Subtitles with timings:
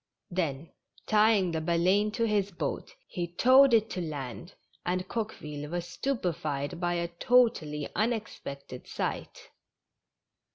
[0.31, 0.71] Then,
[1.05, 6.35] tying the Baleine to his boat, he towed it to land, and Coqueville was stupe
[6.37, 9.51] fied by a totally unexpected sight.